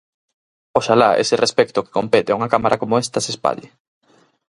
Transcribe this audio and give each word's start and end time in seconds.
Oxalá 0.79 1.09
ese 1.23 1.35
respecto 1.43 1.83
que 1.85 1.95
compete 1.99 2.29
a 2.31 2.37
unha 2.39 2.51
cámara 2.53 2.79
como 2.81 2.99
esta 3.03 3.19
se 3.25 3.31
espalle. 3.35 3.67